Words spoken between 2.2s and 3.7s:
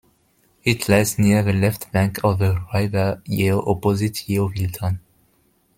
of the River Yeo